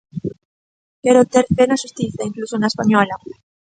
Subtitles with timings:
[1.03, 3.15] Quero ter fe na Xustiza, incluso na española.